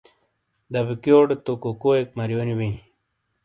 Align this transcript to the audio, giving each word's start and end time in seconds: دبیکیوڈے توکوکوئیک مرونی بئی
دبیکیوڈے 0.73 1.35
توکوکوئیک 1.45 2.07
مرونی 2.17 2.53
بئی 2.57 2.71